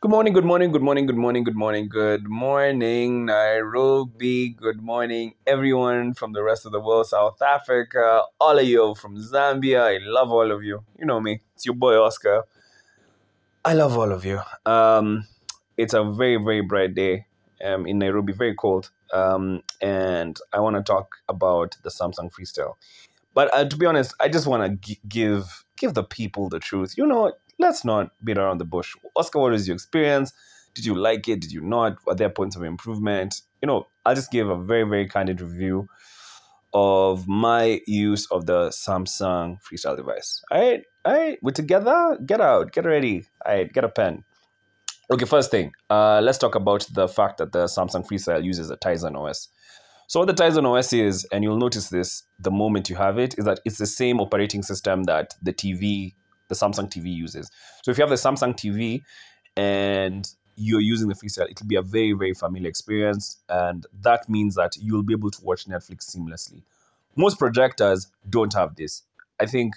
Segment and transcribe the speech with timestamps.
[0.00, 4.50] Good morning, good morning, good morning, good morning, good morning, good morning, Nairobi.
[4.50, 9.16] Good morning, everyone from the rest of the world, South Africa, all of you from
[9.16, 9.80] Zambia.
[9.82, 10.84] I love all of you.
[10.98, 12.44] You know me, it's your boy Oscar.
[13.64, 14.40] I love all of you.
[14.66, 15.26] Um,
[15.78, 17.26] it's a very, very bright day
[17.64, 18.90] um, in Nairobi, very cold.
[19.14, 22.74] Um, and I want to talk about the Samsung Freestyle.
[23.34, 26.58] But uh, to be honest, I just want to g- give give the people the
[26.60, 26.98] truth.
[26.98, 28.94] You know, let's not beat around the bush.
[29.14, 30.32] Oscar, what was your experience?
[30.74, 31.40] Did you like it?
[31.40, 31.98] Did you not?
[32.06, 33.40] Are there points of improvement?
[33.62, 35.88] You know, I'll just give a very very candid review
[36.74, 40.42] of my use of the Samsung Freestyle device.
[40.50, 42.18] All right, all right, we're together.
[42.24, 43.24] Get out, get ready.
[43.44, 44.24] All right, get a pen.
[45.10, 48.76] Okay, first thing, uh, let's talk about the fact that the Samsung Freestyle uses a
[48.76, 49.48] Tizen OS.
[50.08, 53.38] So what the Tizen OS is, and you'll notice this the moment you have it,
[53.38, 56.14] is that it's the same operating system that the TV,
[56.48, 57.50] the Samsung TV uses.
[57.82, 59.02] So if you have the Samsung TV
[59.56, 63.38] and you're using the Freestyle, it'll be a very, very familiar experience.
[63.48, 66.62] And that means that you'll be able to watch Netflix seamlessly.
[67.14, 69.02] Most projectors don't have this.
[69.40, 69.74] I think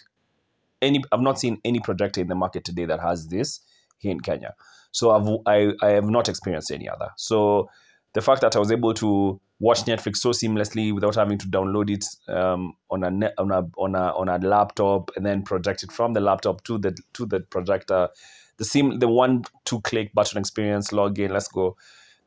[0.82, 3.60] any I've not seen any projector in the market today that has this
[3.98, 4.56] here in Kenya.
[4.92, 7.10] So I've I, I have not experienced any other.
[7.18, 7.70] So
[8.14, 11.90] the fact that I was able to watch Netflix so seamlessly without having to download
[11.90, 15.92] it um, on a on a on a on a laptop and then project it
[15.92, 18.10] from the laptop to the to the projector,
[18.58, 21.76] the sim the one two click button experience, log in, let's go.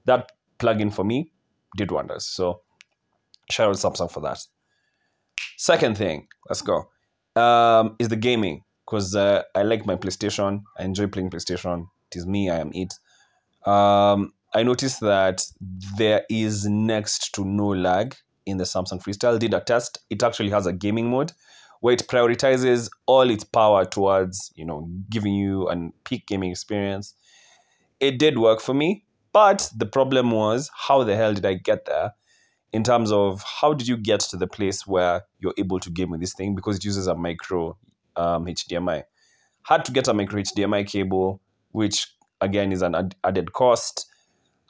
[0.05, 1.31] That plugin for me
[1.77, 2.27] did wonders.
[2.27, 2.61] So
[3.51, 4.39] shout out Samsung for that.
[5.57, 6.89] Second thing, let's go,
[7.37, 10.63] um, is the gaming because uh, I like my PlayStation.
[10.79, 11.87] I enjoy playing PlayStation.
[12.11, 12.51] It is me.
[12.51, 12.93] I am it.
[13.67, 15.47] Um, I noticed that
[15.97, 18.15] there is next to no lag
[18.45, 19.39] in the Samsung Freestyle.
[19.39, 19.99] Did a test.
[20.11, 21.33] It actually has a gaming mode
[21.81, 27.15] where it prioritizes all its power towards you know giving you an peak gaming experience.
[28.01, 31.87] It did work for me, but the problem was how the hell did I get
[31.87, 32.13] there?
[32.73, 36.11] in terms of how did you get to the place where you're able to game
[36.11, 37.77] with this thing because it uses a micro
[38.17, 39.03] um, HDMI.
[39.65, 41.41] Had to get a micro HDMI cable,
[41.73, 42.09] which
[42.41, 44.07] again is an ad- added cost.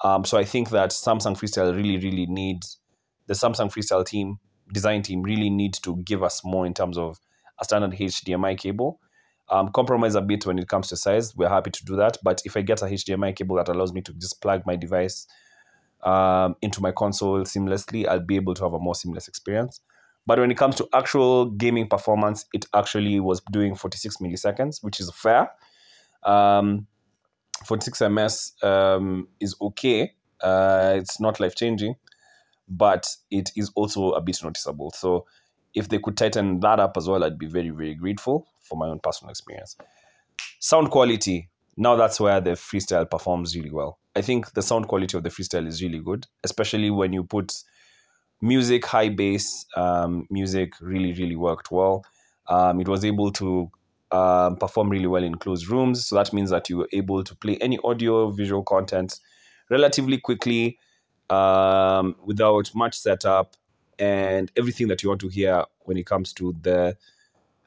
[0.03, 2.79] Um, so I think that Samsung Freestyle really, really needs
[3.27, 4.39] the Samsung Freestyle team,
[4.73, 7.19] design team, really needs to give us more in terms of
[7.61, 9.01] a standard HDMI cable.
[9.49, 11.37] Um, compromise a bit when it comes to size.
[11.37, 12.19] We're happy to do that.
[12.23, 15.27] But if I get a HDMI cable that allows me to just plug my device
[16.03, 19.81] um, into my console seamlessly, I'll be able to have a more seamless experience.
[20.27, 25.01] But when it comes to actual gaming performance, it actually was doing 46 milliseconds, which
[25.01, 25.51] is fair.
[26.23, 26.87] Um,
[27.65, 30.13] 46 ms um, is okay.
[30.41, 31.95] Uh, it's not life changing,
[32.69, 34.91] but it is also a bit noticeable.
[34.91, 35.27] So
[35.75, 38.89] if they could tighten that up as well, I'd be very, very grateful for my
[38.89, 39.77] own personal experience.
[40.59, 41.49] Sound quality.
[41.77, 43.99] Now that's where the freestyle performs really well.
[44.15, 47.55] I think the sound quality of the freestyle is really good, especially when you put
[48.43, 52.05] music, high bass um, music really, really worked well.
[52.49, 53.71] Um, it was able to
[54.13, 56.07] um, perform really well in closed rooms.
[56.07, 59.19] So that means that you were able to play any audio, visual content
[59.71, 60.79] relatively quickly
[61.31, 63.57] um, without much setup
[63.99, 66.97] and everything that you want to hear when it comes to the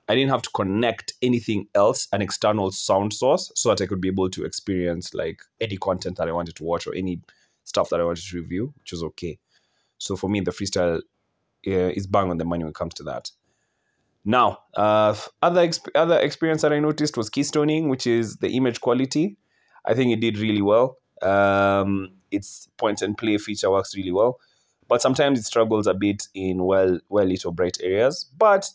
[0.07, 4.01] I didn't have to connect anything else, an external sound source, so that I could
[4.01, 7.21] be able to experience like any content that I wanted to watch or any
[7.63, 9.39] stuff that I wanted to review, which was okay.
[9.97, 11.01] So for me, the freestyle
[11.67, 13.31] uh, is bang on the money when it comes to that.
[14.25, 18.81] Now, uh, other exp- other experience that I noticed was keystoning, which is the image
[18.81, 19.37] quality.
[19.85, 20.97] I think it did really well.
[21.21, 24.39] Um, its point and play feature works really well,
[24.87, 28.25] but sometimes it struggles a bit in well well lit or bright areas.
[28.37, 28.67] But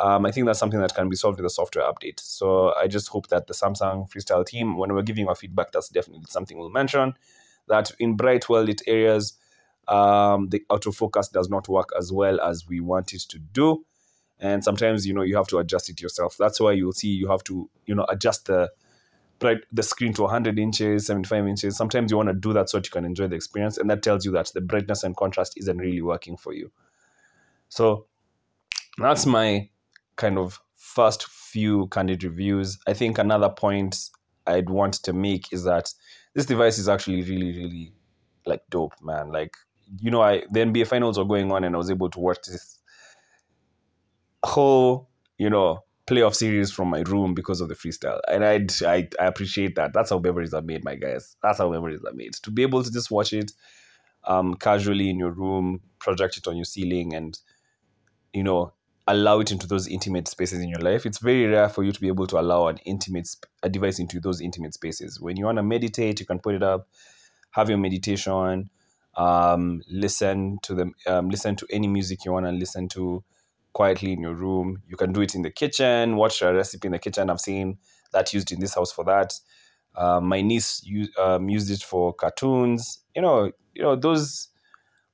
[0.00, 2.20] um, I think that's something that can be solved with a software update.
[2.20, 5.88] So I just hope that the Samsung Freestyle team, when we're giving our feedback, that's
[5.88, 7.14] definitely something we'll mention.
[7.68, 9.34] That in bright, well lit areas,
[9.86, 13.84] um, the autofocus does not work as well as we want it to do.
[14.40, 16.36] And sometimes, you know, you have to adjust it yourself.
[16.38, 18.70] That's why you'll see you have to, you know, adjust the
[19.38, 21.76] bright the screen to 100 inches, 75 inches.
[21.76, 24.02] Sometimes you want to do that so that you can enjoy the experience, and that
[24.02, 26.70] tells you that the brightness and contrast isn't really working for you.
[27.68, 28.06] So
[28.98, 29.68] that's my
[30.16, 32.78] kind of first few candid reviews.
[32.86, 34.10] I think another point
[34.46, 35.92] I'd want to make is that
[36.34, 37.92] this device is actually really, really
[38.46, 39.30] like dope, man.
[39.30, 39.54] Like,
[40.00, 42.38] you know, I the NBA finals were going on and I was able to watch
[42.46, 42.78] this
[44.48, 45.08] whole,
[45.38, 48.20] you know, playoff series from my room because of the freestyle.
[48.28, 49.92] And I, I, I appreciate that.
[49.92, 51.36] That's how memories are made, my guys.
[51.42, 52.34] That's how memories are made.
[52.42, 53.52] To be able to just watch it
[54.24, 57.38] um, casually in your room, project it on your ceiling, and
[58.32, 58.72] you know,
[59.06, 61.06] allow it into those intimate spaces in your life.
[61.06, 63.28] It's very rare for you to be able to allow an intimate
[63.62, 65.20] a device into those intimate spaces.
[65.20, 66.88] When you want to meditate, you can put it up,
[67.52, 68.70] have your meditation,
[69.16, 73.24] um, listen to them, um, listen to any music you want to listen to
[73.78, 74.82] quietly in your room.
[74.88, 77.30] You can do it in the kitchen, watch a recipe in the kitchen.
[77.30, 77.78] I've seen
[78.12, 79.32] that used in this house for that.
[79.94, 80.82] Um, my niece
[81.16, 82.98] um, used it for cartoons.
[83.14, 84.48] You know, you know those.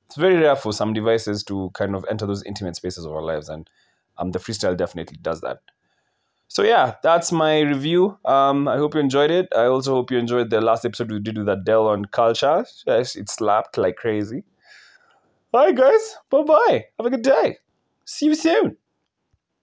[0.06, 3.22] It's very rare for some devices to kind of enter those intimate spaces of our
[3.22, 3.68] lives, and
[4.16, 5.58] um, the freestyle definitely does that.
[6.48, 8.16] So yeah, that's my review.
[8.24, 9.48] Um, I hope you enjoyed it.
[9.54, 12.64] I also hope you enjoyed the last episode we did with Adele on culture.
[12.86, 14.42] It slapped like crazy.
[15.52, 16.16] All right, guys.
[16.30, 16.84] Bye bye.
[16.98, 17.58] Have a good day.
[18.06, 18.76] See you soon.